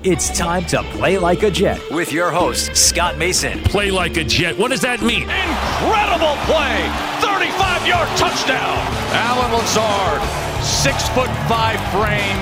[0.00, 3.62] It's time to play like a Jet with your host, Scott Mason.
[3.62, 4.58] Play like a Jet.
[4.58, 5.30] What does that mean?
[5.30, 6.82] Incredible play!
[7.22, 8.82] 35 yard touchdown!
[9.14, 10.18] Allen Lazard,
[10.58, 12.34] six foot five frame,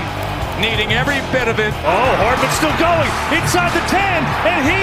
[0.57, 1.77] needing every bit of it.
[1.85, 4.81] Oh, Hardman's still going inside the 10, and he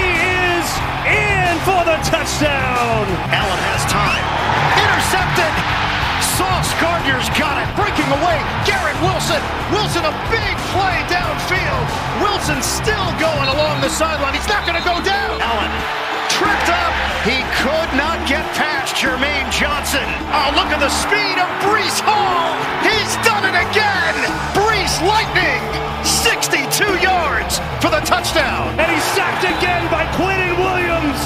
[0.53, 0.67] is
[1.09, 3.09] in for the touchdown.
[3.33, 4.21] Allen has time.
[4.85, 5.86] Intercepted!
[6.57, 7.69] Sauce Gardner's got it.
[7.77, 8.37] Breaking away.
[8.65, 9.37] Garrett Wilson.
[9.69, 11.85] Wilson, a big play downfield.
[12.17, 14.33] Wilson still going along the sideline.
[14.33, 15.37] He's not going to go down.
[15.37, 15.69] Allen
[16.33, 16.93] tripped up.
[17.21, 20.01] He could not get past Jermaine Johnson.
[20.33, 22.57] Oh, look at the speed of Breece Hall.
[22.81, 24.17] He's done it again.
[24.57, 25.61] Breece Lightning.
[26.01, 26.57] 62
[27.05, 28.73] yards for the touchdown.
[28.81, 31.21] And he's sacked again by Quinnen Williams.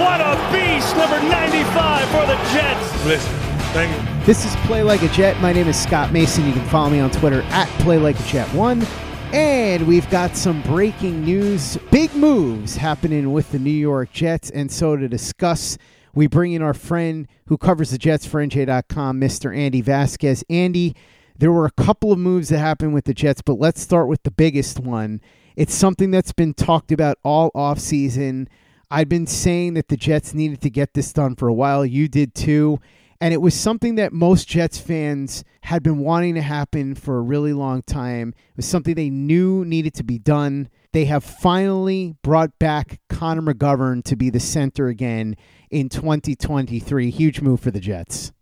[0.00, 3.04] What a beast, number 95 for the Jets.
[3.04, 4.24] Listen, thank you.
[4.26, 5.40] This is Play Like a Jet.
[5.40, 6.46] My name is Scott Mason.
[6.46, 8.84] You can follow me on Twitter at Play Like a Jet One.
[9.32, 14.50] And we've got some breaking news, big moves happening with the New York Jets.
[14.50, 15.78] And so to discuss,
[16.14, 19.56] we bring in our friend who covers the Jets for NJ.com, Mr.
[19.56, 20.42] Andy Vasquez.
[20.50, 20.96] Andy,
[21.38, 24.24] there were a couple of moves that happened with the Jets, but let's start with
[24.24, 25.20] the biggest one.
[25.54, 28.48] It's something that's been talked about all offseason.
[28.90, 31.86] I've been saying that the Jets needed to get this done for a while.
[31.86, 32.80] You did too.
[33.20, 37.20] And it was something that most Jets fans had been wanting to happen for a
[37.20, 38.30] really long time.
[38.30, 40.70] It was something they knew needed to be done.
[40.92, 45.36] They have finally brought back Connor McGovern to be the center again
[45.70, 47.10] in 2023.
[47.10, 48.32] Huge move for the Jets.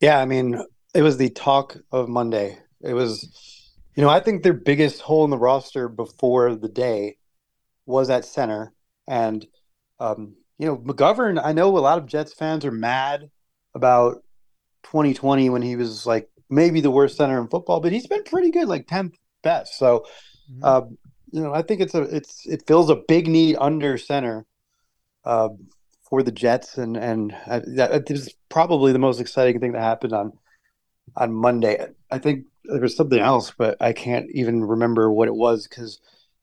[0.00, 0.62] Yeah, I mean,
[0.94, 2.58] it was the talk of Monday.
[2.80, 7.16] It was, you know, I think their biggest hole in the roster before the day
[7.86, 8.72] was at center.
[9.08, 9.44] And,
[9.98, 13.28] um, you know, McGovern, I know a lot of Jets fans are mad
[13.74, 14.22] about
[14.84, 18.50] 2020 when he was like maybe the worst center in football, but he's been pretty
[18.50, 19.78] good, like 10th best.
[19.78, 20.06] So,
[20.50, 20.62] Mm-hmm.
[20.62, 20.82] uh,
[21.32, 24.46] you know, I think it's a it's it fills a big need under center
[25.24, 25.50] uh,
[26.08, 30.12] for the Jets, and and I, that is probably the most exciting thing that happened
[30.12, 30.32] on
[31.16, 31.86] on Monday.
[32.10, 36.00] I think there was something else, but I can't even remember what it was because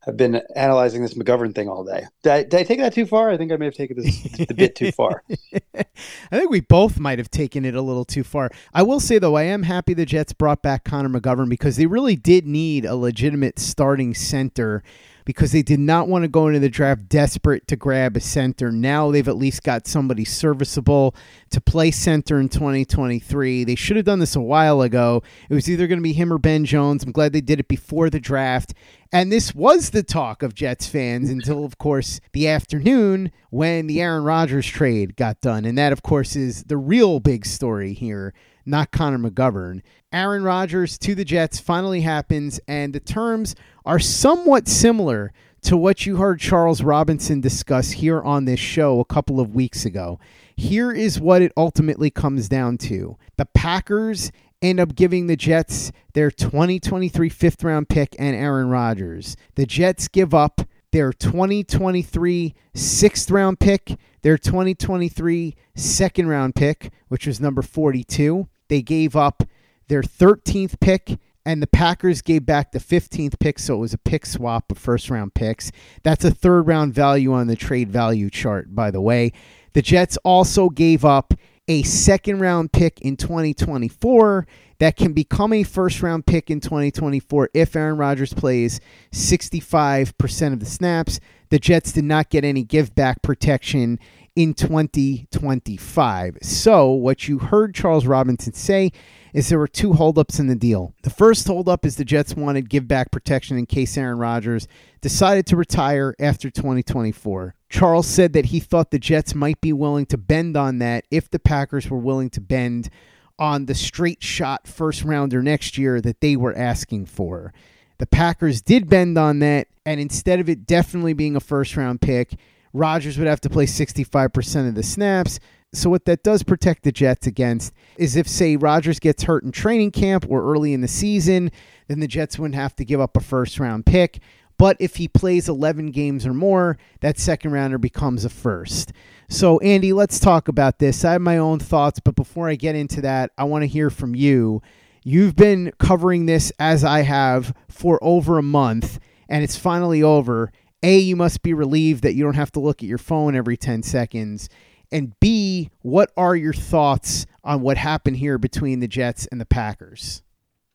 [0.10, 2.04] I've been analyzing this McGovern thing all day.
[2.24, 3.30] Did I, did I take that too far?
[3.30, 5.24] I think I may have taken this a bit too far.
[5.76, 5.84] I
[6.32, 8.50] think we both might have taken it a little too far.
[8.74, 11.86] I will say though, I am happy the Jets brought back Connor McGovern because they
[11.86, 14.82] really did need a legitimate starting center
[15.30, 18.72] because they did not want to go into the draft desperate to grab a center.
[18.72, 21.14] Now they've at least got somebody serviceable
[21.52, 23.64] to play center in 2023.
[23.64, 25.22] They should have done this a while ago.
[25.48, 27.04] It was either going to be him or Ben Jones.
[27.04, 28.74] I'm glad they did it before the draft.
[29.12, 34.02] And this was the talk of Jets fans until, of course, the afternoon when the
[34.02, 35.64] Aaron Rodgers trade got done.
[35.64, 38.34] And that, of course, is the real big story here,
[38.66, 39.82] not Connor McGovern.
[40.12, 46.06] Aaron Rodgers to the Jets finally happens, and the terms are somewhat similar to what
[46.06, 50.20] you heard Charles Robinson discuss here on this show a couple of weeks ago.
[50.56, 55.92] Here is what it ultimately comes down to the Packers end up giving the Jets
[56.14, 59.38] their 2023 fifth round pick and Aaron Rodgers.
[59.56, 60.62] The Jets give up
[60.92, 68.48] their 2023 sixth round pick, their 2023 second round pick, which was number 42.
[68.68, 69.44] They gave up
[69.88, 73.98] their 13th pick and the Packers gave back the 15th pick, so it was a
[73.98, 75.72] pick swap of first round picks.
[76.04, 79.32] That's a third round value on the trade value chart, by the way.
[79.74, 81.34] The Jets also gave up
[81.70, 84.48] a second round pick in 2024
[84.80, 88.82] that can become a first round pick in 2024 if Aaron Rodgers plays
[89.14, 91.20] 65% of the snaps.
[91.50, 94.00] The Jets did not get any give back protection
[94.36, 96.38] in 2025.
[96.42, 98.92] So, what you heard Charles Robinson say
[99.34, 100.94] is there were two holdups in the deal.
[101.04, 104.68] The first holdup is the Jets wanted give back protection in case Aaron Rodgers
[105.02, 107.56] decided to retire after 2024.
[107.70, 111.30] Charles said that he thought the Jets might be willing to bend on that if
[111.30, 112.90] the Packers were willing to bend
[113.38, 117.54] on the straight shot first rounder next year that they were asking for.
[118.00, 122.02] The Packers did bend on that, and instead of it definitely being a first round
[122.02, 122.36] pick,
[122.74, 125.40] Rodgers would have to play 65% of the snaps.
[125.72, 129.52] So, what that does protect the Jets against is if, say, Rodgers gets hurt in
[129.52, 131.52] training camp or early in the season,
[131.88, 134.20] then the Jets wouldn't have to give up a first round pick.
[134.58, 138.92] But if he plays 11 games or more, that second rounder becomes a first.
[139.30, 141.06] So, Andy, let's talk about this.
[141.06, 143.90] I have my own thoughts, but before I get into that, I want to hear
[143.90, 144.62] from you.
[145.04, 149.00] You've been covering this as I have for over a month,
[149.30, 150.52] and it's finally over.
[150.82, 153.56] A, you must be relieved that you don't have to look at your phone every
[153.56, 154.50] 10 seconds.
[154.92, 159.46] And B, what are your thoughts on what happened here between the Jets and the
[159.46, 160.24] Packers?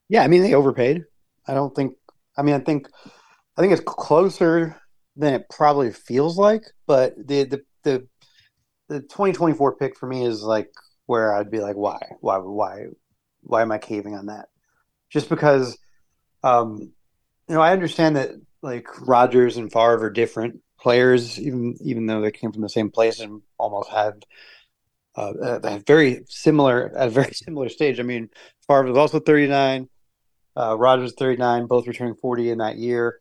[0.07, 1.03] Yeah, I mean, they overpaid.
[1.47, 1.95] I don't think,
[2.37, 2.87] I mean, I think
[3.57, 4.79] I think it's closer
[5.15, 8.07] than it probably feels like, but the the the
[8.87, 10.71] the 2024 pick for me is like
[11.05, 12.85] where I'd be like, why, why, why,
[13.41, 14.47] why am I caving on that?
[15.09, 15.77] Just because,
[16.43, 16.91] um,
[17.47, 22.21] you know, I understand that like Rodgers and Favre are different players, even even though
[22.21, 24.25] they came from the same place and almost had
[25.15, 27.99] uh, very similar at a very similar stage.
[27.99, 28.29] I mean,
[28.67, 29.89] Favre was also 39,
[30.57, 33.19] uh, Rodgers 39, both returning 40 in that year.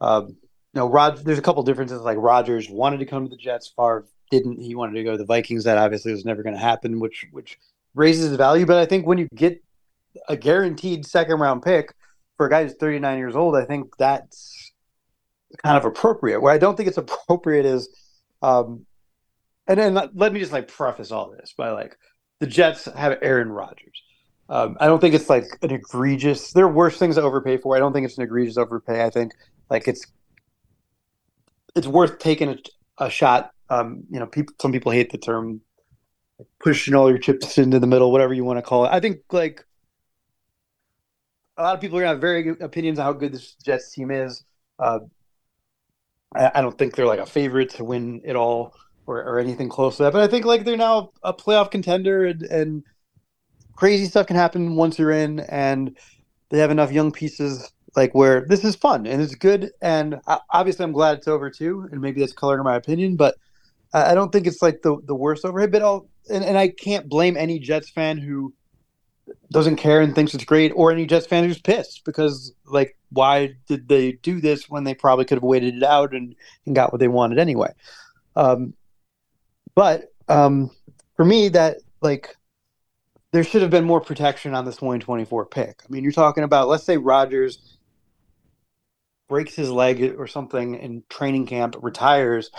[0.00, 2.00] Um, you know, Rod, there's a couple differences.
[2.02, 4.60] Like Rodgers wanted to come to the Jets, Favre didn't.
[4.60, 5.64] He wanted to go to the Vikings.
[5.64, 7.58] That obviously was never going to happen, which which
[7.94, 8.66] raises the value.
[8.66, 9.62] But I think when you get
[10.28, 11.94] a guaranteed second round pick
[12.36, 14.72] for a guy who's 39 years old, I think that's
[15.62, 16.40] kind of appropriate.
[16.40, 17.88] Where I don't think it's appropriate is,
[18.42, 18.84] um,
[19.66, 21.96] and then let me just like preface all this by like
[22.40, 24.02] the Jets have Aaron Rodgers.
[24.48, 26.52] Um, I don't think it's like an egregious.
[26.52, 27.76] There are worse things to overpay for.
[27.76, 29.02] I don't think it's an egregious overpay.
[29.02, 29.32] I think
[29.70, 30.06] like it's
[31.74, 32.56] it's worth taking a,
[32.98, 33.52] a shot.
[33.70, 35.62] Um, you know, people some people hate the term
[36.60, 38.90] pushing all your chips into the middle, whatever you want to call it.
[38.92, 39.64] I think like
[41.56, 43.92] a lot of people are gonna have very good opinions on how good this Jets
[43.92, 44.44] team is.
[44.78, 45.00] Uh,
[46.34, 48.74] I, I, don't think they're like a favorite to win it all
[49.06, 52.26] or, or anything close to that, but I think like they're now a playoff contender
[52.26, 52.82] and, and
[53.76, 55.96] crazy stuff can happen once you're in, and
[56.50, 59.70] they have enough young pieces like where this is fun and it's good.
[59.80, 60.20] And
[60.50, 63.36] obviously, I'm glad it's over too, and maybe that's colored in my opinion, but
[63.92, 65.72] I don't think it's like the the worst overhead.
[65.72, 68.52] But I'll and, and I can't blame any Jets fan who
[69.50, 73.54] doesn't care and thinks it's great, or any Jets fan who's pissed because like why
[73.68, 76.34] did they do this when they probably could have waited it out and,
[76.66, 77.72] and got what they wanted anyway.
[78.34, 78.74] Um,
[79.74, 80.70] but um,
[81.16, 82.36] for me, that like
[83.32, 85.82] there should have been more protection on this 2024 pick.
[85.82, 87.78] I mean, you're talking about let's say Rodgers
[89.28, 92.50] breaks his leg or something in training camp, retires,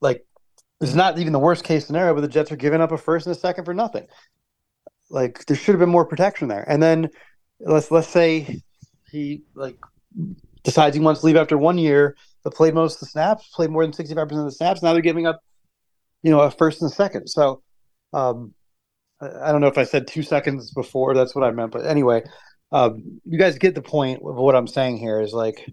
[0.00, 0.24] like
[0.80, 3.26] it's not even the worst case scenario, but the Jets are giving up a first
[3.26, 4.06] and a second for nothing.
[5.10, 6.64] Like there should have been more protection there.
[6.68, 7.10] And then
[7.60, 8.60] let's let's say
[9.10, 9.78] he like
[10.62, 13.70] decides he wants to leave after one year, but played most of the snaps, played
[13.70, 14.82] more than sixty five percent of the snaps.
[14.82, 15.40] Now they're giving up,
[16.24, 17.28] you know, a first and a second.
[17.28, 17.62] So
[18.12, 18.54] um,
[19.20, 21.14] I don't know if I said two seconds before.
[21.14, 22.24] That's what I meant, but anyway,
[22.72, 25.70] um, you guys get the point of what I'm saying here is like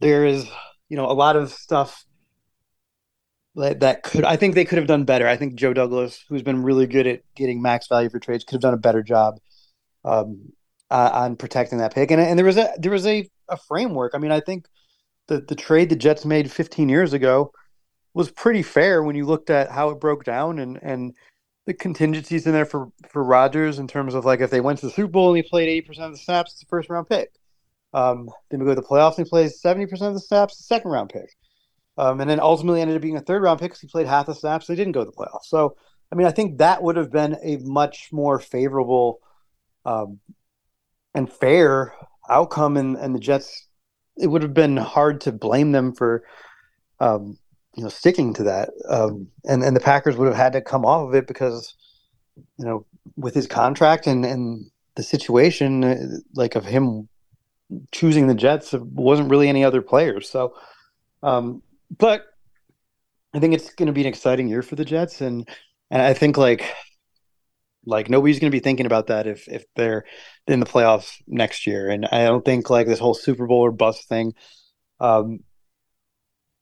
[0.00, 0.48] there is
[0.88, 2.04] you know a lot of stuff
[3.56, 5.28] that, that could I think they could have done better.
[5.28, 8.54] I think Joe Douglas, who's been really good at getting max value for trades, could
[8.54, 9.36] have done a better job
[10.04, 10.50] um,
[10.90, 12.10] uh, on protecting that pick.
[12.10, 14.12] And, and there was a there was a, a framework.
[14.14, 14.66] I mean, I think
[15.28, 17.52] the the trade the Jets made 15 years ago
[18.14, 21.14] was pretty fair when you looked at how it broke down and and
[21.66, 24.86] the contingencies in there for for Rodgers in terms of like if they went to
[24.86, 27.08] the Super Bowl and he played eighty percent of the snaps, it's a first round
[27.08, 27.30] pick.
[27.92, 30.56] Um, then we go to the playoffs and he plays seventy percent of the snaps,
[30.56, 31.30] the second round pick.
[31.96, 34.26] Um, and then ultimately ended up being a third round pick because he played half
[34.26, 34.66] the snaps.
[34.66, 35.46] He didn't go to the playoffs.
[35.46, 35.76] So
[36.12, 39.20] I mean, I think that would have been a much more favorable
[39.84, 40.20] um,
[41.14, 41.94] and fair
[42.28, 43.68] outcome, and, and the Jets.
[44.16, 46.24] It would have been hard to blame them for
[47.00, 47.38] um,
[47.76, 50.84] you know sticking to that um, and and the Packers would have had to come
[50.84, 51.74] off of it because
[52.58, 55.96] you know with his contract and and the situation, uh,
[56.34, 57.08] like of him
[57.92, 60.28] choosing the Jets, wasn't really any other players.
[60.28, 60.54] So,
[61.22, 61.62] um,
[61.96, 62.26] but
[63.34, 65.48] I think it's going to be an exciting year for the Jets, and
[65.90, 66.64] and I think like
[67.86, 70.04] like nobody's going to be thinking about that if if they're
[70.46, 71.90] in the playoffs next year.
[71.90, 74.34] And I don't think like this whole Super Bowl or bust thing.
[75.00, 75.40] Um,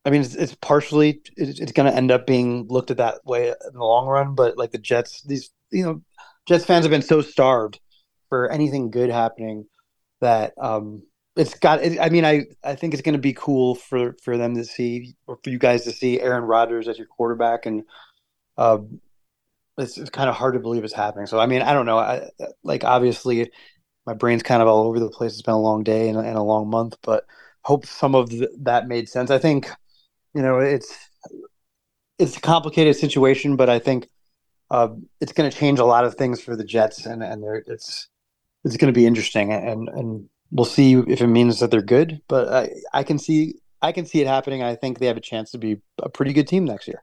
[0.05, 3.25] I mean, it's, it's partially it's, it's going to end up being looked at that
[3.25, 4.35] way in the long run.
[4.35, 6.03] But like the Jets, these you know,
[6.47, 7.81] Jets fans have been so starved
[8.29, 9.67] for anything good happening
[10.21, 11.03] that um,
[11.37, 11.83] it's got.
[11.83, 14.65] It, I mean, I I think it's going to be cool for for them to
[14.65, 17.85] see or for you guys to see Aaron Rodgers as your quarterback and.
[18.59, 19.01] Um,
[19.79, 21.27] it's, it's kind of hard to believe it's happening.
[21.27, 21.99] So I mean, I don't know.
[21.99, 22.29] I
[22.63, 23.51] like obviously
[24.07, 25.33] my brain's kind of all over the place.
[25.33, 27.25] It's been a long day and, and a long month, but
[27.63, 29.31] hope some of the, that made sense.
[29.31, 29.71] I think
[30.35, 30.93] you know it's
[32.19, 34.09] it's a complicated situation, but I think
[34.71, 34.89] uh,
[35.21, 38.09] it's going to change a lot of things for the Jets, and and it's
[38.65, 42.21] it's going to be interesting, and and we'll see if it means that they're good.
[42.29, 44.63] But I I can see I can see it happening.
[44.63, 47.03] I think they have a chance to be a pretty good team next year.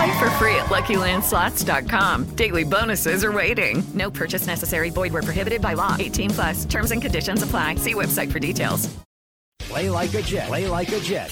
[0.00, 2.24] Play for free at LuckyLandSlots.com.
[2.34, 3.82] Daily bonuses are waiting.
[3.92, 4.88] No purchase necessary.
[4.88, 5.94] Void where prohibited by law.
[5.98, 6.64] 18 plus.
[6.64, 7.74] Terms and conditions apply.
[7.74, 8.88] See website for details.
[9.58, 10.48] Play like a Jet.
[10.48, 11.30] Play like a Jet.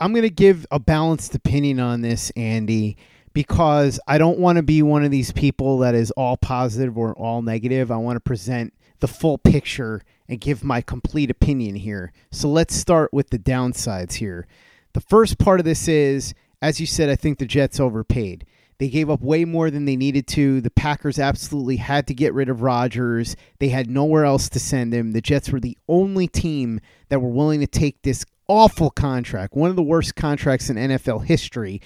[0.00, 2.98] I'm going to give a balanced opinion on this, Andy,
[3.32, 7.14] because I don't want to be one of these people that is all positive or
[7.14, 7.90] all negative.
[7.90, 12.12] I want to present the full picture and give my complete opinion here.
[12.32, 14.46] So let's start with the downsides here.
[14.92, 18.46] The first part of this is, as you said, I think the Jets overpaid.
[18.78, 20.60] They gave up way more than they needed to.
[20.60, 23.34] The Packers absolutely had to get rid of Rodgers.
[23.58, 25.12] They had nowhere else to send him.
[25.12, 29.70] The Jets were the only team that were willing to take this awful contract, one
[29.70, 31.80] of the worst contracts in NFL history.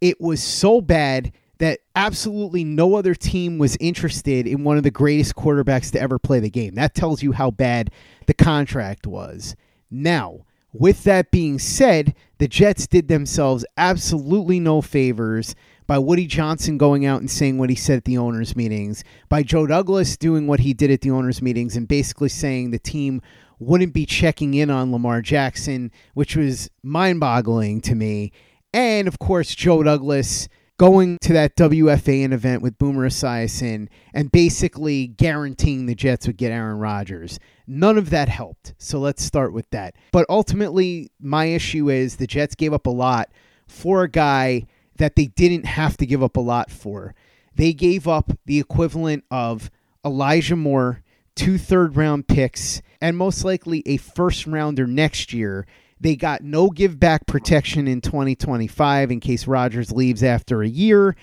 [0.00, 4.90] It was so bad that absolutely no other team was interested in one of the
[4.90, 6.74] greatest quarterbacks to ever play the game.
[6.74, 7.90] That tells you how bad
[8.26, 9.54] the contract was.
[9.90, 15.54] Now, with that being said, the Jets did themselves absolutely no favors
[15.86, 19.42] by Woody Johnson going out and saying what he said at the owners' meetings, by
[19.42, 23.22] Joe Douglas doing what he did at the owners' meetings and basically saying the team
[23.58, 28.32] wouldn't be checking in on Lamar Jackson, which was mind boggling to me.
[28.72, 35.08] And of course, Joe Douglas going to that WFAN event with Boomer Esiason and basically
[35.08, 37.38] guaranteeing the Jets would get Aaron Rodgers.
[37.66, 38.74] None of that helped.
[38.78, 39.94] So let's start with that.
[40.12, 43.28] But ultimately, my issue is the Jets gave up a lot
[43.66, 44.66] for a guy
[44.96, 47.14] that they didn't have to give up a lot for.
[47.54, 49.70] They gave up the equivalent of
[50.04, 51.02] Elijah Moore,
[51.34, 55.66] two third round picks, and most likely a first rounder next year.
[56.00, 61.16] They got no give back protection in 2025 in case Rodgers leaves after a year.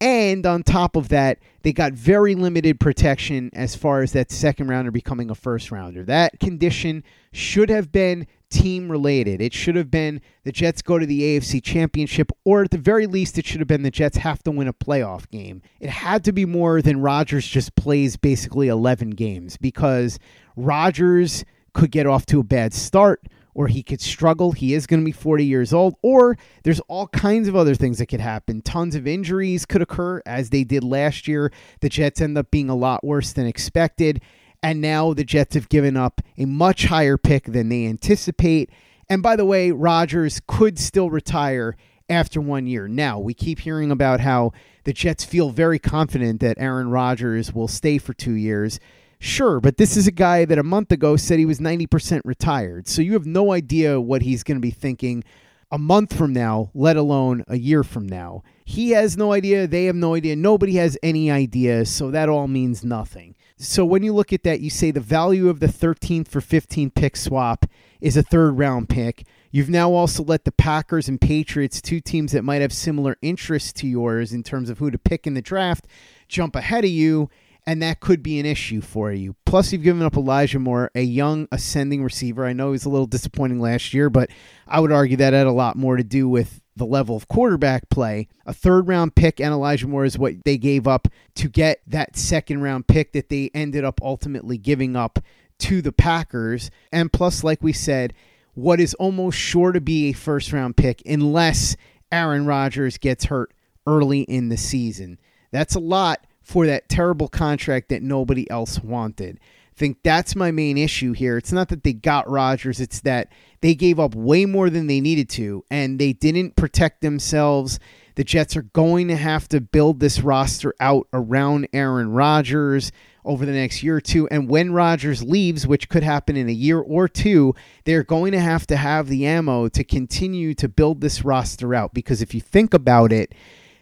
[0.00, 4.68] And on top of that, they got very limited protection as far as that second
[4.68, 6.04] rounder becoming a first rounder.
[6.04, 7.02] That condition
[7.32, 9.40] should have been team related.
[9.40, 13.06] It should have been the Jets go to the AFC Championship, or at the very
[13.06, 15.62] least, it should have been the Jets have to win a playoff game.
[15.80, 20.18] It had to be more than Rodgers just plays basically 11 games because
[20.56, 23.22] Rodgers could get off to a bad start
[23.56, 24.52] or he could struggle.
[24.52, 27.96] He is going to be 40 years old, or there's all kinds of other things
[27.96, 28.60] that could happen.
[28.60, 31.50] Tons of injuries could occur, as they did last year.
[31.80, 34.20] The Jets end up being a lot worse than expected,
[34.62, 38.68] and now the Jets have given up a much higher pick than they anticipate.
[39.08, 41.76] And by the way, Rodgers could still retire
[42.10, 42.88] after one year.
[42.88, 44.52] Now, we keep hearing about how
[44.84, 48.78] the Jets feel very confident that Aaron Rodgers will stay for two years.
[49.18, 52.86] Sure, but this is a guy that a month ago said he was 90% retired.
[52.86, 55.24] So you have no idea what he's going to be thinking
[55.70, 58.42] a month from now, let alone a year from now.
[58.64, 59.66] He has no idea.
[59.66, 60.36] They have no idea.
[60.36, 61.86] Nobody has any idea.
[61.86, 63.34] So that all means nothing.
[63.58, 66.90] So when you look at that, you say the value of the 13th for 15
[66.90, 67.64] pick swap
[68.00, 69.26] is a third round pick.
[69.50, 73.72] You've now also let the Packers and Patriots, two teams that might have similar interests
[73.74, 75.86] to yours in terms of who to pick in the draft,
[76.28, 77.30] jump ahead of you
[77.66, 79.34] and that could be an issue for you.
[79.44, 82.46] Plus, you've given up Elijah Moore, a young ascending receiver.
[82.46, 84.30] I know he was a little disappointing last year, but
[84.68, 87.88] I would argue that had a lot more to do with the level of quarterback
[87.88, 88.28] play.
[88.44, 92.16] A third round pick and Elijah Moore is what they gave up to get that
[92.16, 95.18] second round pick that they ended up ultimately giving up
[95.58, 96.70] to the Packers.
[96.92, 98.12] And plus, like we said,
[98.54, 101.76] what is almost sure to be a first round pick unless
[102.12, 103.52] Aaron Rodgers gets hurt
[103.86, 105.18] early in the season.
[105.50, 109.40] That's a lot for that terrible contract that nobody else wanted.
[109.42, 111.36] I think that's my main issue here.
[111.36, 115.00] It's not that they got Rodgers, it's that they gave up way more than they
[115.00, 117.80] needed to and they didn't protect themselves.
[118.14, 122.92] The Jets are going to have to build this roster out around Aaron Rodgers
[123.24, 124.28] over the next year or two.
[124.28, 128.40] And when Rodgers leaves, which could happen in a year or two, they're going to
[128.40, 131.92] have to have the ammo to continue to build this roster out.
[131.92, 133.34] Because if you think about it,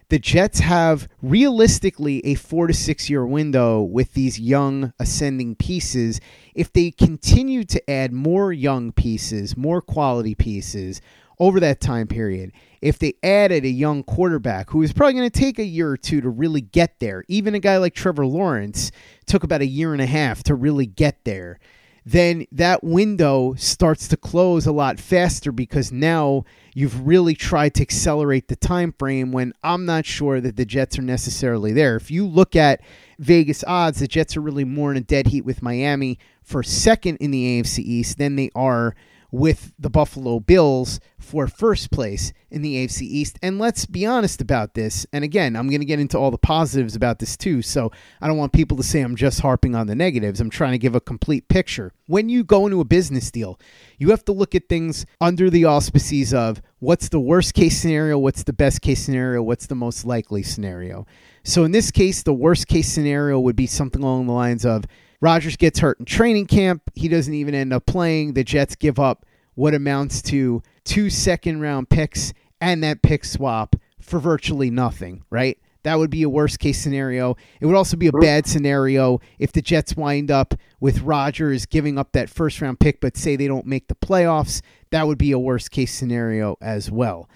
[0.09, 6.21] the Jets have realistically a four to six year window with these young ascending pieces.
[6.53, 11.01] If they continue to add more young pieces, more quality pieces
[11.39, 12.51] over that time period,
[12.81, 15.97] if they added a young quarterback who is probably going to take a year or
[15.97, 18.91] two to really get there, even a guy like Trevor Lawrence
[19.25, 21.59] took about a year and a half to really get there
[22.05, 27.81] then that window starts to close a lot faster because now you've really tried to
[27.81, 31.95] accelerate the time frame when I'm not sure that the Jets are necessarily there.
[31.95, 32.81] If you look at
[33.17, 37.17] Vegas odds, the Jets are really more in a dead heat with Miami for second
[37.17, 38.95] in the AFC East than they are
[39.35, 43.37] with the Buffalo Bills for first place in the AFC East.
[43.41, 45.05] And let's be honest about this.
[45.11, 47.61] And again, I'm going to get into all the positives about this too.
[47.61, 50.39] So I don't want people to say I'm just harping on the negatives.
[50.39, 51.91] I'm trying to give a complete picture.
[52.07, 53.59] When you go into a business deal,
[53.97, 58.17] you have to look at things under the auspices of what's the worst case scenario,
[58.17, 61.05] what's the best case scenario, what's the most likely scenario.
[61.43, 64.85] So in this case, the worst case scenario would be something along the lines of
[65.25, 66.83] Rodgers gets hurt in training camp.
[66.93, 68.33] He doesn't even end up playing.
[68.33, 73.75] The Jets give up what amounts to two second round picks and that pick swap
[73.99, 75.57] for virtually nothing, right?
[75.81, 77.37] That would be a worst case scenario.
[77.59, 81.97] It would also be a bad scenario if the Jets wind up with Rodgers giving
[81.97, 84.61] up that first round pick, but say they don't make the playoffs.
[84.91, 87.27] That would be a worst case scenario as well.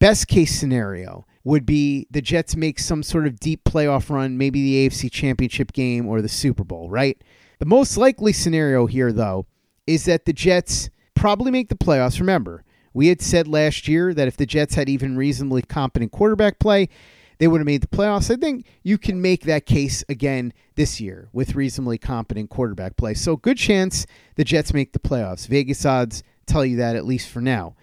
[0.00, 4.62] Best case scenario would be the Jets make some sort of deep playoff run, maybe
[4.62, 7.16] the AFC Championship game or the Super Bowl, right?
[7.58, 9.46] The most likely scenario here, though,
[9.86, 12.20] is that the Jets probably make the playoffs.
[12.20, 16.58] Remember, we had said last year that if the Jets had even reasonably competent quarterback
[16.58, 16.88] play,
[17.38, 18.32] they would have made the playoffs.
[18.32, 23.14] I think you can make that case again this year with reasonably competent quarterback play.
[23.14, 25.46] So, good chance the Jets make the playoffs.
[25.48, 27.74] Vegas odds tell you that, at least for now.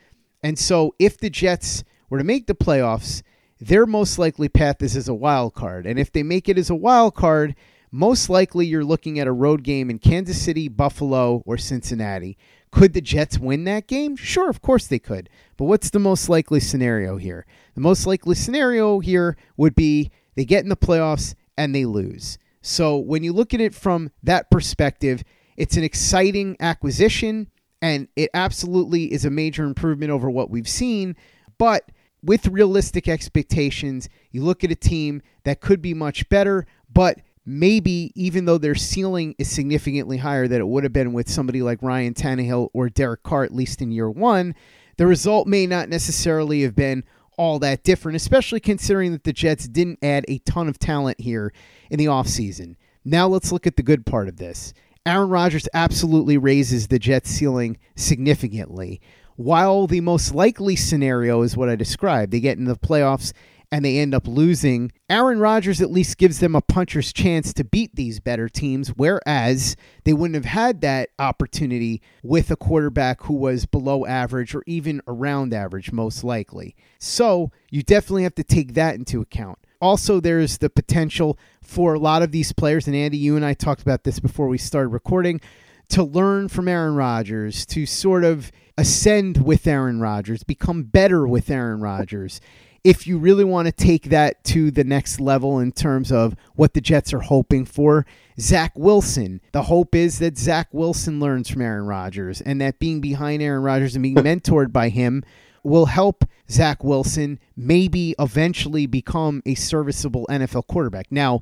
[0.44, 3.24] And so, if the Jets were to make the playoffs,
[3.60, 5.86] their most likely path is as a wild card.
[5.86, 7.56] And if they make it as a wild card,
[7.96, 12.38] most likely you're looking at a road game in Kansas City, Buffalo, or Cincinnati.
[12.70, 14.18] Could the Jets win that game?
[14.18, 15.30] Sure, of course they could.
[15.56, 17.46] But what's the most likely scenario here?
[17.74, 22.38] The most likely scenario here would be they get in the playoffs and they lose.
[22.62, 25.24] So when you look at it from that perspective,
[25.56, 27.50] it's an exciting acquisition
[27.82, 31.16] and it absolutely is a major improvement over what we've seen.
[31.58, 31.90] But
[32.22, 38.12] with realistic expectations, you look at a team that could be much better, but maybe
[38.16, 41.82] even though their ceiling is significantly higher than it would have been with somebody like
[41.82, 44.56] Ryan Tannehill or Derek Carr, at least in year one,
[44.98, 47.04] the result may not necessarily have been
[47.38, 51.54] all that different, especially considering that the Jets didn't add a ton of talent here
[51.90, 52.76] in the offseason.
[53.04, 54.74] Now let's look at the good part of this.
[55.06, 59.02] Aaron Rodgers absolutely raises the Jets ceiling significantly.
[59.36, 63.34] While the most likely scenario is what I described, they get in the playoffs
[63.76, 67.66] and they end up losing, Aaron Rodgers at least gives them a puncher's chance to
[67.66, 73.34] beat these better teams, whereas they wouldn't have had that opportunity with a quarterback who
[73.34, 76.74] was below average or even around average, most likely.
[77.00, 79.60] So you definitely have to take that into account.
[79.82, 83.56] Also, there's the potential for a lot of these players, and Andy, you and I
[83.56, 85.42] talked about this before we started recording,
[85.90, 91.50] to learn from Aaron Rodgers, to sort of ascend with Aaron Rodgers, become better with
[91.50, 92.40] Aaron Rodgers
[92.86, 96.76] if you really want to take that to the next level in terms of what
[96.76, 98.06] the Jets are hoping for,
[98.40, 99.42] Zach Wilson.
[99.54, 103.64] The hope is that Zach Wilson learns from Aaron Rodgers and that being behind Aaron
[103.64, 105.24] Rodgers and being mentored by him
[105.64, 111.12] will help Zach Wilson maybe eventually become a serviceable NFL quarterback.
[111.12, 111.42] Now,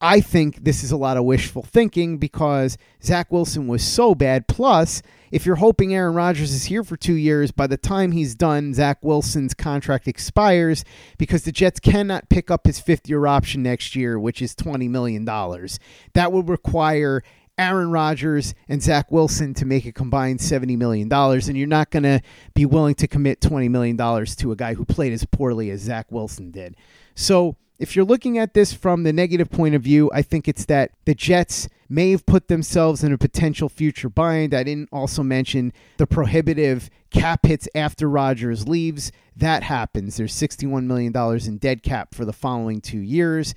[0.00, 4.48] I think this is a lot of wishful thinking because Zach Wilson was so bad.
[4.48, 8.34] Plus, if you're hoping Aaron Rodgers is here for two years, by the time he's
[8.34, 10.84] done, Zach Wilson's contract expires
[11.18, 14.88] because the Jets cannot pick up his fifth year option next year, which is $20
[14.88, 15.24] million.
[15.24, 17.22] That would require
[17.60, 21.12] Aaron Rodgers and Zach Wilson to make a combined $70 million.
[21.12, 22.22] And you're not going to
[22.54, 26.10] be willing to commit $20 million to a guy who played as poorly as Zach
[26.10, 26.74] Wilson did.
[27.14, 30.66] So, if you're looking at this from the negative point of view, I think it's
[30.66, 34.52] that the Jets may have put themselves in a potential future bind.
[34.52, 39.12] I didn't also mention the prohibitive cap hits after Rodgers leaves.
[39.34, 40.18] That happens.
[40.18, 43.54] There's $61 million in dead cap for the following two years.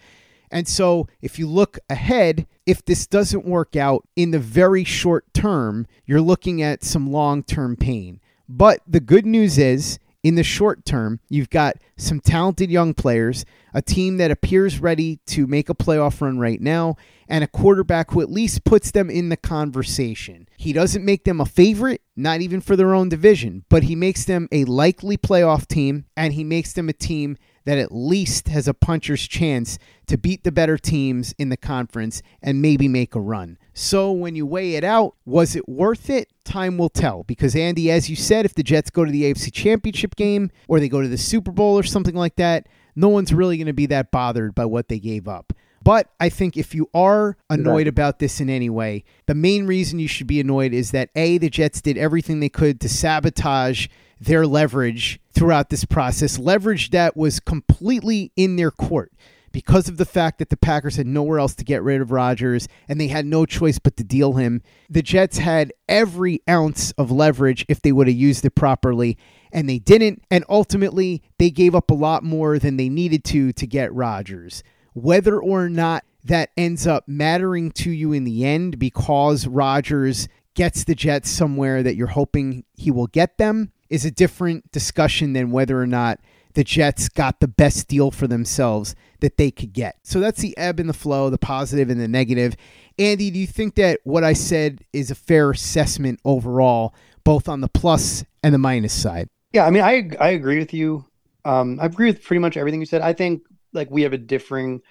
[0.53, 5.33] And so, if you look ahead, if this doesn't work out in the very short
[5.33, 8.21] term, you're looking at some long term pain.
[8.47, 13.45] But the good news is, in the short term, you've got some talented young players,
[13.73, 18.11] a team that appears ready to make a playoff run right now, and a quarterback
[18.11, 20.47] who at least puts them in the conversation.
[20.55, 24.23] He doesn't make them a favorite, not even for their own division, but he makes
[24.23, 28.67] them a likely playoff team, and he makes them a team that at least has
[28.67, 33.19] a puncher's chance to beat the better teams in the conference and maybe make a
[33.19, 33.57] run.
[33.73, 36.29] So when you weigh it out, was it worth it?
[36.43, 37.23] Time will tell.
[37.23, 40.79] Because, Andy, as you said, if the Jets go to the AFC Championship game or
[40.79, 43.73] they go to the Super Bowl or something like that, no one's really going to
[43.73, 45.53] be that bothered by what they gave up.
[45.83, 49.99] But I think if you are annoyed about this in any way, the main reason
[49.99, 53.87] you should be annoyed is that A, the Jets did everything they could to sabotage
[54.19, 59.11] their leverage throughout this process, leverage that was completely in their court
[59.51, 62.67] because of the fact that the Packers had nowhere else to get rid of Rodgers
[62.87, 64.61] and they had no choice but to deal him.
[64.89, 69.17] The Jets had every ounce of leverage if they would have used it properly,
[69.51, 70.23] and they didn't.
[70.31, 74.63] And ultimately, they gave up a lot more than they needed to to get Rodgers.
[74.93, 80.83] Whether or not that ends up mattering to you in the end because Rodgers gets
[80.83, 85.51] the Jets somewhere that you're hoping he will get them is a different discussion than
[85.51, 86.19] whether or not
[86.53, 89.97] the Jets got the best deal for themselves that they could get.
[90.03, 92.55] So that's the ebb and the flow, the positive and the negative.
[92.99, 97.61] Andy, do you think that what I said is a fair assessment overall, both on
[97.61, 99.29] the plus and the minus side?
[99.51, 101.05] Yeah, I mean, I I agree with you.
[101.45, 103.01] Um, I agree with pretty much everything you said.
[103.01, 103.41] I think
[103.73, 104.81] like we have a differing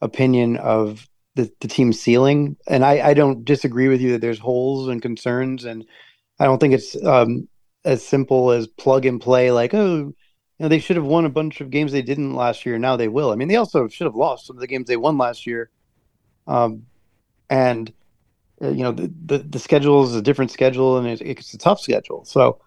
[0.00, 4.38] opinion of the, the team ceiling, and I, I don't disagree with you that there's
[4.38, 5.84] holes and concerns, and
[6.38, 7.48] I don't think it's um,
[7.84, 9.50] as simple as plug and play.
[9.50, 10.14] Like, oh, you
[10.60, 12.78] know, they should have won a bunch of games they didn't last year.
[12.78, 13.32] Now they will.
[13.32, 15.70] I mean, they also should have lost some of the games they won last year.
[16.46, 16.86] Um,
[17.50, 17.92] and
[18.62, 21.58] uh, you know, the, the, the schedule is a different schedule, and it's, it's a
[21.58, 22.24] tough schedule.
[22.24, 22.60] So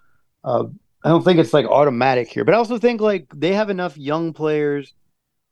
[0.44, 0.66] uh,
[1.04, 2.44] I don't think it's like automatic here.
[2.44, 4.94] But I also think like they have enough young players,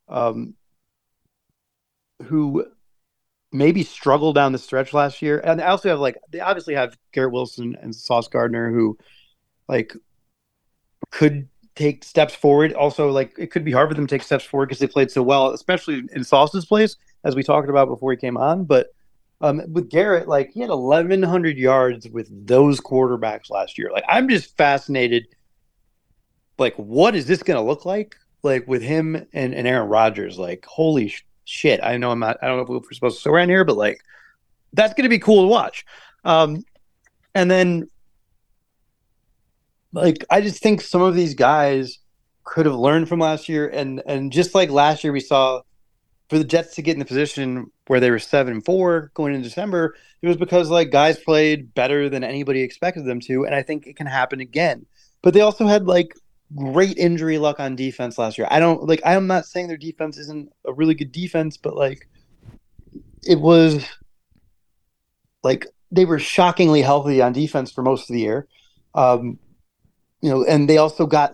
[0.07, 0.55] um,
[2.23, 2.65] who
[3.51, 5.39] maybe struggle down the stretch last year.
[5.39, 8.97] And I also have like they obviously have Garrett Wilson and Sauce Gardner who
[9.67, 9.93] like
[11.11, 12.73] could take steps forward.
[12.73, 15.11] Also, like it could be hard for them to take steps forward because they played
[15.11, 18.65] so well, especially in Sauce's place, as we talked about before he came on.
[18.65, 18.87] But
[19.41, 23.91] um, with Garrett, like he had 1,100 yards with those quarterbacks last year.
[23.91, 25.27] Like I'm just fascinated.
[26.57, 28.15] Like, what is this going to look like?
[28.45, 30.37] Like with him and, and Aaron Rodgers.
[30.37, 31.79] Like, holy sh- shit!
[31.83, 32.37] I know I'm not.
[32.41, 33.99] I don't know if we're supposed to swear around here, but like,
[34.73, 35.85] that's to be cool to watch.
[36.23, 36.63] Um,
[37.33, 37.89] and then
[39.95, 41.99] like I just think some of these guys
[42.43, 45.61] could have learned from last year, and and just like last year, we saw
[46.29, 49.47] for the Jets to get in the position where they were seven four going into
[49.47, 53.63] December, it was because like guys played better than anybody expected them to, and I
[53.63, 54.85] think it can happen again.
[55.21, 56.15] But they also had like
[56.53, 58.47] great injury luck on defense last year.
[58.51, 59.01] I don't like.
[59.05, 62.07] I'm not saying their defense isn't a really good defense, but like
[63.25, 63.85] it was
[65.43, 68.47] like they were shockingly healthy on defense for most of the year.
[68.93, 69.39] Um,
[70.21, 71.33] you know, and they also got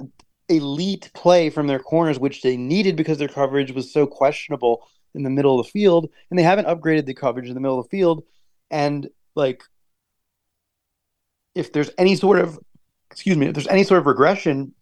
[0.49, 5.23] elite play from their corners, which they needed because their coverage was so questionable in
[5.23, 7.85] the middle of the field, and they haven't upgraded the coverage in the middle of
[7.85, 8.23] the field.
[8.69, 9.63] And like,
[11.55, 12.57] if there's any sort of,
[13.09, 14.73] excuse me, if there's any sort of regression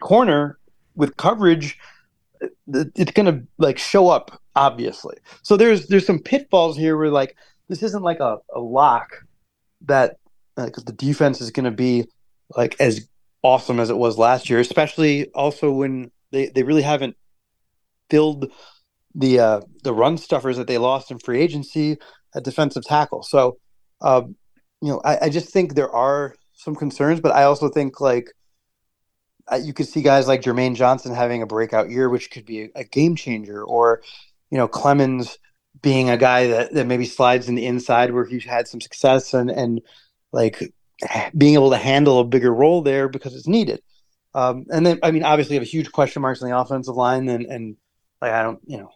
[0.00, 0.58] corner
[0.94, 1.78] with coverage,
[2.68, 5.16] it's gonna like show up obviously.
[5.42, 7.36] So there's there's some pitfalls here where like
[7.68, 9.24] this isn't like a, a lock
[9.82, 10.16] that
[10.56, 12.06] because uh, the defense is gonna be
[12.56, 13.08] like as
[13.42, 17.16] awesome as it was last year, especially also when they, they really haven't
[18.10, 18.50] filled
[19.14, 21.96] the uh, the run stuffers that they lost in free agency
[22.34, 23.22] at defensive tackle.
[23.22, 23.58] So,
[24.00, 24.36] um,
[24.82, 28.30] you know, I, I, just think there are some concerns, but I also think like
[29.56, 32.84] you could see guys like Jermaine Johnson having a breakout year, which could be a,
[32.84, 34.02] game changer, or
[34.50, 35.38] you know, Clemons
[35.80, 39.34] being a guy that, that maybe slides in the inside where he's had some success
[39.34, 39.80] and and
[40.32, 40.62] like
[41.36, 43.80] being able to handle a bigger role there because it's needed.
[44.34, 47.28] Um, and then, I mean, obviously, you have huge question marks on the offensive line,
[47.28, 47.76] and and
[48.20, 48.90] like I don't, you know,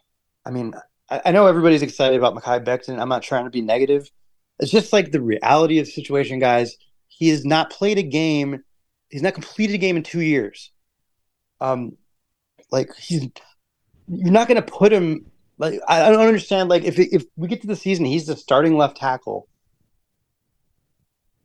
[0.45, 0.73] I mean,
[1.09, 2.99] I, I know everybody's excited about Mekhi Becton.
[2.99, 4.09] I'm not trying to be negative.
[4.59, 6.77] It's just like the reality of the situation, guys.
[7.07, 8.63] He has not played a game.
[9.13, 10.71] He's not completed a game in two years.
[11.61, 11.97] Um,
[12.71, 13.29] like he's,
[14.07, 15.31] you're not going to put him.
[15.57, 16.69] Like I don't understand.
[16.69, 19.47] Like if if we get to the season, he's the starting left tackle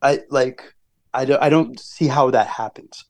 [0.01, 0.61] I like
[1.13, 3.05] I don't I don't see how that happens.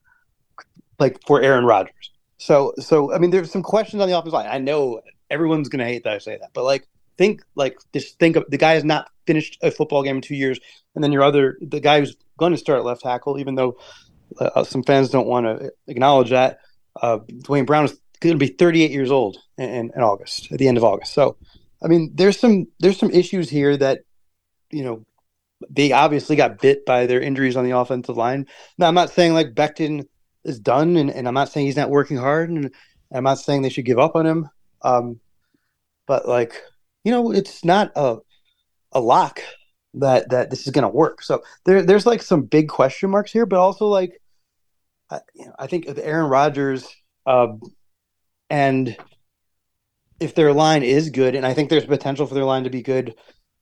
[0.97, 2.11] Like for Aaron Rodgers.
[2.37, 4.47] So so I mean there's some questions on the offensive line.
[4.49, 8.35] I know everyone's gonna hate that I say that, but like think like just think
[8.35, 10.59] of the guy has not finished a football game in two years,
[10.95, 13.77] and then your other the guy who's going to start left tackle, even though
[14.39, 16.59] uh, some fans don't want to acknowledge that.
[17.01, 20.67] Uh, Duane Brown is going to be 38 years old in, in August, at the
[20.67, 21.13] end of August.
[21.13, 21.37] So,
[21.83, 24.01] I mean, there's some there's some issues here that
[24.71, 25.05] you know
[25.69, 28.47] they obviously got bit by their injuries on the offensive line.
[28.77, 30.05] Now, I'm not saying like Becton
[30.43, 32.71] is done, and, and I'm not saying he's not working hard, and
[33.11, 34.49] I'm not saying they should give up on him.
[34.81, 35.19] Um,
[36.07, 36.61] but like,
[37.03, 38.17] you know, it's not a
[38.91, 39.41] a lock
[39.95, 41.21] that that this is going to work.
[41.21, 44.21] So there there's like some big question marks here, but also like,
[45.09, 46.87] I, you know, I think Aaron Rodgers,
[47.25, 47.47] uh,
[48.49, 48.95] and
[50.19, 52.81] if their line is good, and I think there's potential for their line to be
[52.81, 53.15] good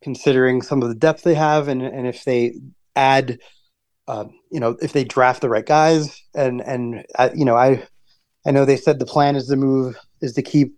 [0.04, 2.56] considering some of the depth they have, and and if they
[2.96, 3.40] add,
[4.08, 7.88] uh, you know, if they draft the right guys, and and you know, I
[8.46, 10.76] I know they said the plan is to move is to keep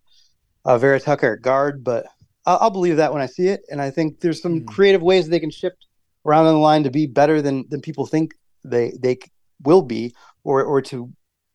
[0.66, 2.06] uh, Vera Tucker at guard, but
[2.46, 4.68] I'll, I'll, believe that when I see it, and I think there's some mm.
[4.68, 5.88] creative ways they can shift
[6.26, 9.20] around on the line to be better than than people think they they
[9.64, 11.12] will be, or or to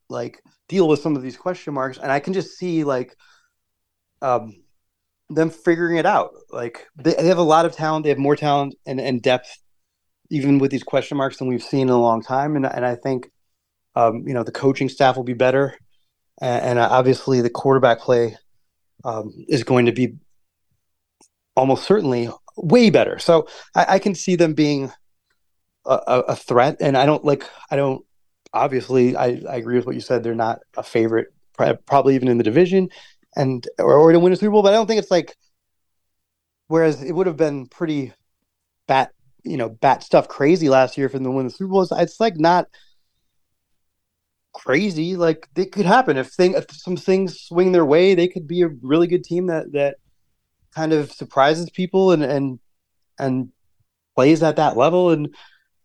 [0.08, 3.16] like deal with some of these question marks, and I can just see like.
[4.22, 4.54] Um,
[5.30, 6.30] them figuring it out.
[6.50, 8.04] Like they, they have a lot of talent.
[8.04, 9.58] They have more talent and, and depth,
[10.30, 12.56] even with these question marks than we've seen in a long time.
[12.56, 13.30] And and I think,
[13.94, 15.76] um, you know, the coaching staff will be better,
[16.40, 18.36] and, and obviously the quarterback play
[19.04, 20.16] um, is going to be
[21.56, 23.18] almost certainly way better.
[23.18, 24.92] So I, I can see them being
[25.86, 26.76] a, a, threat.
[26.80, 27.44] And I don't like.
[27.70, 28.04] I don't.
[28.52, 30.22] Obviously, I, I agree with what you said.
[30.22, 32.88] They're not a favorite, probably even in the division
[33.34, 34.62] and or, or to win a Super Bowl.
[34.62, 35.36] But I don't think it's like.
[36.68, 38.14] Whereas it would have been pretty
[38.88, 39.10] bat,
[39.42, 41.86] you know, bat stuff crazy last year for them to win the Super Bowl.
[41.90, 42.68] It's like not
[44.54, 45.16] crazy.
[45.16, 48.62] Like it could happen if thing if some things swing their way, they could be
[48.62, 49.96] a really good team that that
[50.74, 52.58] kind of surprises people and and
[53.18, 53.50] and
[54.14, 55.34] plays at that level and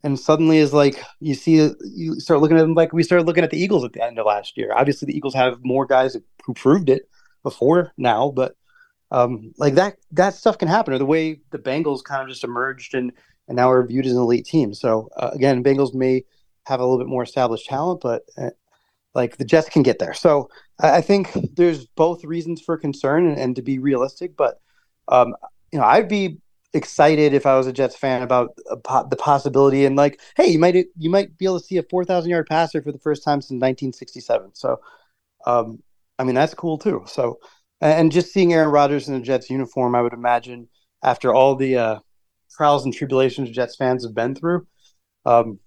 [0.03, 3.43] and suddenly is like you see you start looking at them like we started looking
[3.43, 4.71] at the Eagles at the end of last year.
[4.75, 7.09] Obviously, the Eagles have more guys who proved it,
[7.43, 8.55] before now, but
[9.11, 10.93] um, like that that stuff can happen.
[10.93, 13.11] Or the way the Bengals kind of just emerged and
[13.47, 14.73] and now are viewed as an elite team.
[14.73, 16.23] So uh, again, Bengals may
[16.65, 18.51] have a little bit more established talent, but uh,
[19.15, 20.13] like the Jets can get there.
[20.13, 20.49] So
[20.79, 24.37] I, I think there's both reasons for concern and, and to be realistic.
[24.37, 24.61] But
[25.09, 25.35] um,
[25.71, 26.37] you know, I'd be
[26.73, 30.59] excited if I was a Jets fan about po- the possibility and like, hey, you
[30.59, 33.23] might you might be able to see a four thousand yard passer for the first
[33.23, 34.51] time since 1967.
[34.53, 34.79] So
[35.45, 35.81] um,
[36.17, 37.03] I mean, that's cool too.
[37.07, 37.39] So,
[37.81, 40.67] and just seeing Aaron Rodgers in a Jets uniform, I would imagine
[41.03, 41.99] after all the uh,
[42.51, 44.67] trials and tribulations Jets fans have been through,
[45.25, 45.59] um,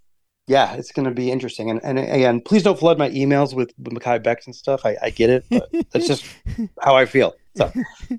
[0.47, 1.71] yeah, it's going to be interesting.
[1.71, 4.85] And, and again, please don't flood my emails with, with Becks and stuff.
[4.85, 6.27] I, I get it, but that's just
[6.81, 7.35] how I feel.
[7.57, 7.73] So,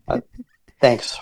[0.08, 0.22] uh,
[0.84, 1.18] thanks.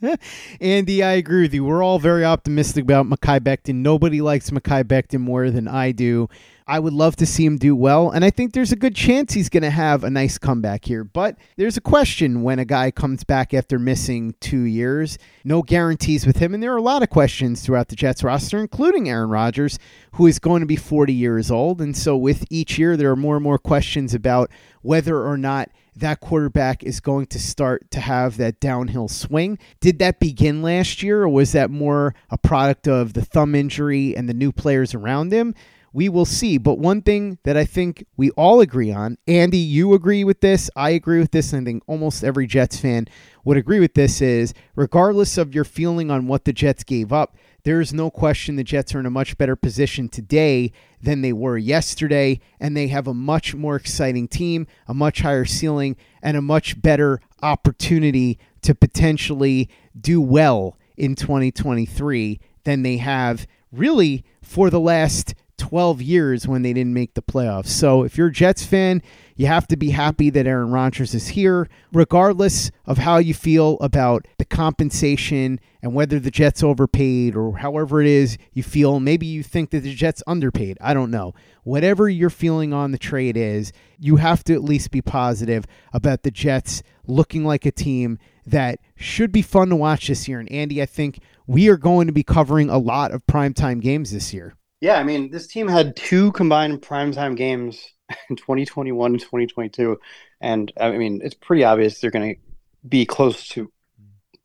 [0.60, 1.64] Andy, I agree with you.
[1.64, 3.76] We're all very optimistic about Mekhi Becton.
[3.76, 6.28] Nobody likes Mekhi Becton more than I do.
[6.68, 9.32] I would love to see him do well, and I think there's a good chance
[9.32, 11.02] he's going to have a nice comeback here.
[11.02, 15.18] But there's a question when a guy comes back after missing two years.
[15.44, 18.58] No guarantees with him, and there are a lot of questions throughout the Jets roster,
[18.58, 19.80] including Aaron Rodgers,
[20.12, 21.80] who is going to be 40 years old.
[21.80, 24.50] And so with each year, there are more and more questions about
[24.82, 29.58] whether or not that quarterback is going to start to have that downhill swing.
[29.80, 34.16] Did that begin last year, or was that more a product of the thumb injury
[34.16, 35.54] and the new players around him?
[35.92, 36.58] We will see.
[36.58, 40.70] But one thing that I think we all agree on, Andy, you agree with this,
[40.76, 43.06] I agree with this, and I think almost every Jets fan
[43.44, 47.36] would agree with this is regardless of your feeling on what the Jets gave up,
[47.66, 50.70] there is no question the Jets are in a much better position today
[51.02, 55.44] than they were yesterday, and they have a much more exciting team, a much higher
[55.44, 59.68] ceiling, and a much better opportunity to potentially
[60.00, 66.72] do well in 2023 than they have really for the last 12 years when they
[66.72, 67.68] didn't make the playoffs.
[67.68, 69.02] So if you're a Jets fan,
[69.36, 73.76] you have to be happy that Aaron Rodgers is here, regardless of how you feel
[73.80, 78.98] about the compensation and whether the Jets overpaid or however it is you feel.
[78.98, 80.78] Maybe you think that the Jets underpaid.
[80.80, 81.34] I don't know.
[81.64, 86.22] Whatever your feeling on the trade is, you have to at least be positive about
[86.22, 90.38] the Jets looking like a team that should be fun to watch this year.
[90.40, 94.12] And Andy, I think we are going to be covering a lot of primetime games
[94.12, 94.54] this year.
[94.80, 97.92] Yeah, I mean, this team had two combined primetime games
[98.30, 99.98] in 2021 and 2022.
[100.40, 102.40] And I mean, it's pretty obvious they're going to
[102.86, 103.72] be close to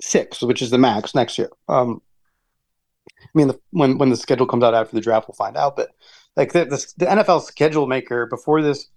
[0.01, 1.49] six, which is the max next year.
[1.67, 2.01] Um,
[3.21, 5.75] I mean, the, when when the schedule comes out after the draft, we'll find out.
[5.75, 5.91] But
[6.35, 8.87] like the, the, the NFL schedule maker before this,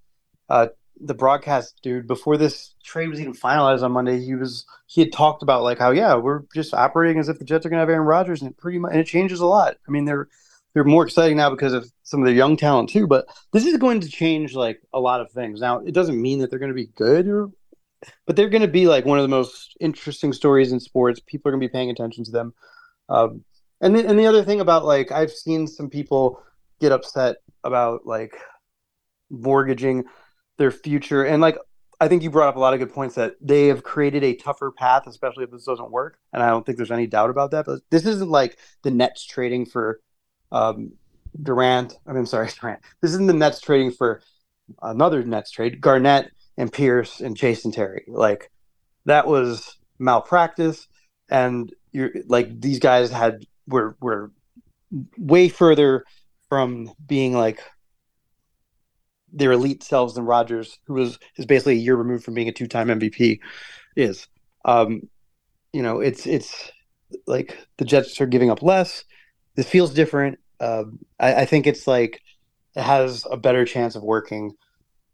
[0.48, 0.68] uh,
[1.00, 5.12] the broadcast dude before this trade was even finalized on Monday, he was he had
[5.12, 7.80] talked about like how yeah we're just operating as if the Jets are going to
[7.80, 9.76] have Aaron Rodgers, and it pretty much and it changes a lot.
[9.86, 10.28] I mean, they're
[10.74, 13.06] they're more exciting now because of some of their young talent too.
[13.06, 15.60] But this is going to change like a lot of things.
[15.60, 17.50] Now, it doesn't mean that they're going to be good, or,
[18.26, 21.20] but they're going to be like one of the most interesting stories in sports.
[21.24, 22.54] People are going to be paying attention to them.
[23.08, 23.44] Um,
[23.80, 26.42] and the, and the other thing about like I've seen some people
[26.80, 28.36] get upset about like
[29.30, 30.04] mortgaging
[30.58, 31.56] their future, and like
[32.00, 34.34] I think you brought up a lot of good points that they have created a
[34.34, 36.18] tougher path, especially if this doesn't work.
[36.32, 37.66] And I don't think there's any doubt about that.
[37.66, 40.00] But this isn't like the Nets trading for
[40.54, 40.92] um,
[41.42, 41.98] Durant.
[42.06, 42.80] I mean, I'm sorry, Durant.
[43.02, 44.22] This isn't the Nets trading for
[44.80, 45.80] another Nets trade.
[45.80, 48.04] Garnett and Pierce and Jason Terry.
[48.06, 48.50] Like
[49.04, 50.86] that was malpractice,
[51.28, 54.30] and you're like these guys had were were
[55.18, 56.04] way further
[56.48, 57.60] from being like
[59.32, 62.52] their elite selves than Rodgers, who was is basically a year removed from being a
[62.52, 63.40] two time MVP,
[63.96, 64.28] is.
[64.64, 65.08] Um,
[65.72, 66.70] you know, it's it's
[67.26, 69.04] like the Jets are giving up less.
[69.56, 70.38] This feels different.
[70.60, 70.84] Uh,
[71.18, 72.20] I, I, think it's like
[72.76, 74.54] it has a better chance of working.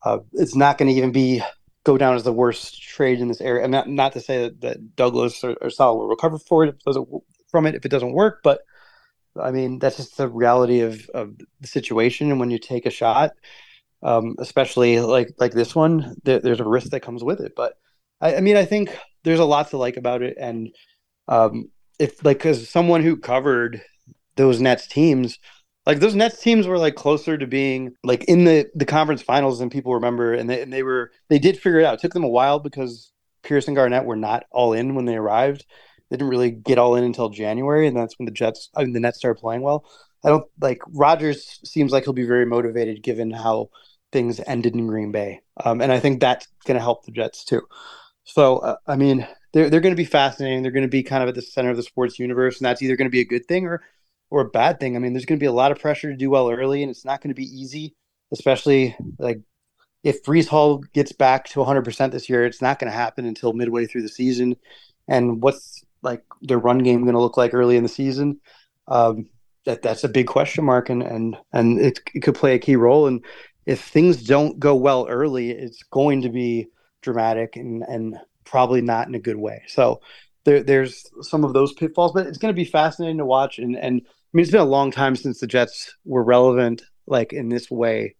[0.04, 1.42] Uh, it's not going to even be
[1.84, 3.62] go down as the worst trade in this area.
[3.62, 6.76] And not not to say that, that Douglas or, or Saleh will recover for it
[6.86, 7.06] it
[7.50, 8.60] from it if it doesn't work, but
[9.40, 12.30] I mean that's just the reality of, of the situation.
[12.30, 13.32] And when you take a shot,
[14.02, 17.52] um, especially like like this one, there, there's a risk that comes with it.
[17.56, 17.74] But
[18.20, 20.70] I, I, mean, I think there's a lot to like about it, and
[21.28, 23.82] um, if like because someone who covered
[24.36, 25.38] those Nets teams,
[25.86, 29.58] like those Nets teams were like closer to being like in the the conference finals
[29.58, 31.94] than people remember, and they and they were they did figure it out.
[31.94, 33.12] It took them a while because
[33.42, 35.64] Pierce and Garnett were not all in when they arrived.
[36.10, 38.92] They didn't really get all in until January, and that's when the Jets, I mean,
[38.92, 39.84] the Nets started playing well.
[40.24, 41.60] I don't like Rodgers.
[41.64, 43.70] Seems like he'll be very motivated given how
[44.12, 47.44] things ended in Green Bay, um, and I think that's going to help the Jets
[47.44, 47.62] too.
[48.24, 50.62] So, uh, I mean, they're they're going to be fascinating.
[50.62, 52.82] They're going to be kind of at the center of the sports universe, and that's
[52.82, 53.82] either going to be a good thing or
[54.30, 54.96] or a bad thing.
[54.96, 56.90] I mean, there's going to be a lot of pressure to do well early, and
[56.90, 57.94] it's not going to be easy,
[58.32, 59.40] especially like
[60.02, 63.52] if Breece Hall gets back to 100% this year, it's not going to happen until
[63.52, 64.56] midway through the season.
[65.08, 68.40] And what's like their run game going to look like early in the season?
[68.88, 69.28] Um,
[69.66, 72.76] that that's a big question mark, and and and it, it could play a key
[72.76, 73.06] role.
[73.06, 73.22] And
[73.66, 76.68] if things don't go well early, it's going to be
[77.02, 79.62] dramatic and and probably not in a good way.
[79.68, 80.00] So
[80.44, 83.58] there, there's some of those pitfalls, but it's going to be fascinating to watch.
[83.58, 87.32] And and I mean, it's been a long time since the Jets were relevant, like
[87.32, 88.14] in this way,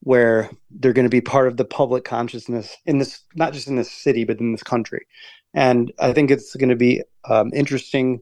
[0.00, 3.76] where they're going to be part of the public consciousness in this, not just in
[3.76, 5.06] this city, but in this country.
[5.54, 8.20] And I think it's going to be um, interesting.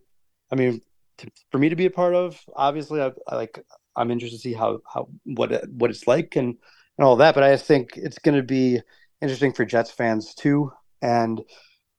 [0.52, 0.80] I mean,
[1.18, 3.58] to, for me to be a part of, obviously, I, I, like
[3.96, 6.56] I'm interested to see how how what what it's like and
[6.96, 7.34] and all that.
[7.34, 8.80] But I think it's going to be
[9.20, 10.70] interesting for Jets fans too,
[11.02, 11.42] and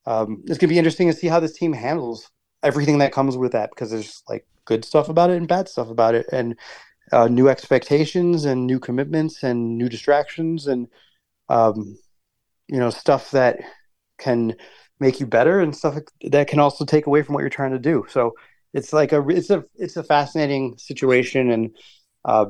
[0.06, 2.32] um, it's going to be interesting to see how this team handles
[2.64, 5.90] everything that comes with that because there's like good stuff about it and bad stuff
[5.90, 6.56] about it and
[7.12, 10.88] uh, new expectations and new commitments and new distractions and
[11.50, 11.98] um,
[12.68, 13.58] you know stuff that
[14.20, 14.56] can
[15.00, 17.80] make you better and stuff that can also take away from what you're trying to
[17.80, 18.34] do so
[18.74, 21.76] it's like a it's a it's a fascinating situation and
[22.26, 22.46] uh,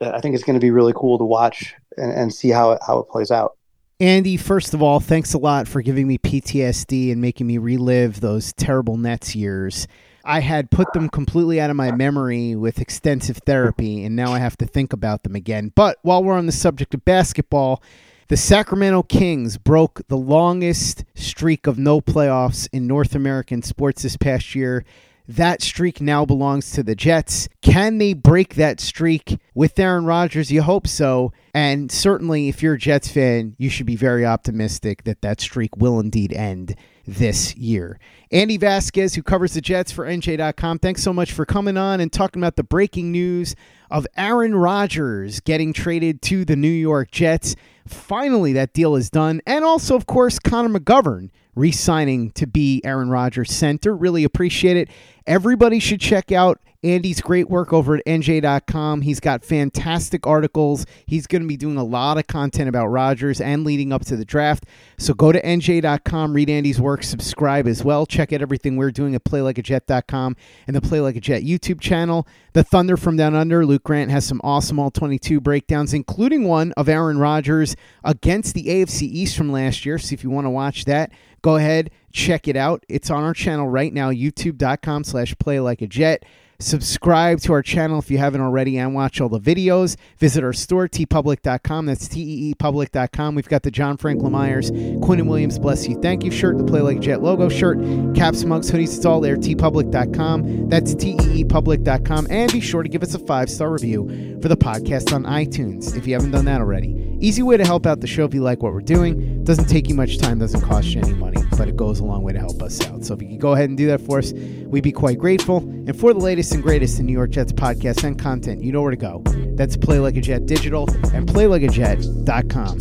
[0.00, 2.80] I think it's going to be really cool to watch and, and see how it,
[2.86, 3.56] how it plays out.
[4.00, 8.20] Andy, first of all, thanks a lot for giving me PTSD and making me relive
[8.20, 9.86] those terrible Nets years.
[10.24, 14.38] I had put them completely out of my memory with extensive therapy, and now I
[14.38, 15.72] have to think about them again.
[15.74, 17.82] But while we're on the subject of basketball,
[18.28, 24.16] the Sacramento Kings broke the longest streak of no playoffs in North American sports this
[24.16, 24.84] past year.
[25.28, 27.48] That streak now belongs to the Jets.
[27.60, 30.50] Can they break that streak with Aaron Rodgers?
[30.50, 31.32] You hope so.
[31.52, 35.76] And certainly, if you're a Jets fan, you should be very optimistic that that streak
[35.76, 37.98] will indeed end this year.
[38.30, 42.12] Andy Vasquez, who covers the Jets for NJ.com, thanks so much for coming on and
[42.12, 43.54] talking about the breaking news
[43.90, 47.54] of Aaron Rodgers getting traded to the New York Jets.
[47.86, 49.40] Finally, that deal is done.
[49.46, 53.94] And also, of course, Connor McGovern re signing to be Aaron Rodgers' center.
[53.94, 54.88] Really appreciate it.
[55.26, 59.00] Everybody should check out Andy's great work over at NJ.com.
[59.00, 60.84] He's got fantastic articles.
[61.06, 64.16] He's going to be doing a lot of content about Rodgers and leading up to
[64.16, 64.66] the draft.
[64.98, 68.06] So go to NJ.com, read Andy's work, subscribe as well.
[68.06, 72.26] Check out everything we're doing at PlayLikeAJet.com and the Play Like a Jet YouTube channel.
[72.52, 76.72] The Thunder from Down Under, Luke Grant has some awesome All 22 breakdowns, including one
[76.72, 77.74] of Aaron Rodgers
[78.04, 79.98] against the AFC East from last year.
[79.98, 81.10] So if you want to watch that,
[81.42, 82.84] go ahead, check it out.
[82.88, 86.24] It's on our channel right now, youtube.com slash play like a jet.
[86.58, 89.96] Subscribe to our channel if you haven't already and watch all the videos.
[90.18, 91.86] Visit our store, teepublic.com.
[91.86, 93.34] That's T-E-E-public.com.
[93.34, 96.80] We've got the John Franklin Myers, Quinnen Williams, Bless You, Thank You shirt, the Play
[96.80, 97.78] Like Jet logo shirt,
[98.14, 98.96] caps, mugs, hoodies.
[98.96, 100.68] It's all there, teepublic.com.
[100.68, 102.26] That's T-E-E-public.com.
[102.30, 106.06] And be sure to give us a five-star review for the podcast on iTunes if
[106.06, 107.00] you haven't done that already.
[107.20, 109.42] Easy way to help out the show if you like what we're doing.
[109.44, 112.22] Doesn't take you much time, doesn't cost you any money, but it goes a long
[112.22, 113.04] way to help us out.
[113.04, 115.58] So if you could go ahead and do that for us, we'd be quite grateful.
[115.58, 118.82] And for the latest and greatest in New York Jets podcasts and content, you know
[118.82, 119.22] where to go.
[119.56, 122.78] That's Play Like a Jet Digital and PlayLikeAJet.com.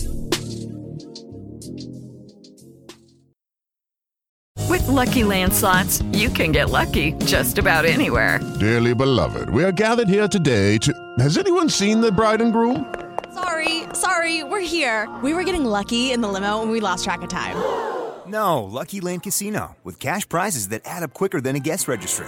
[4.69, 8.39] With Lucky Land slots, you can get lucky just about anywhere.
[8.59, 10.93] Dearly beloved, we are gathered here today to.
[11.19, 12.93] Has anyone seen the bride and groom?
[13.33, 15.07] Sorry, sorry, we're here.
[15.21, 17.55] We were getting lucky in the limo and we lost track of time.
[18.25, 22.27] No, Lucky Land Casino, with cash prizes that add up quicker than a guest registry.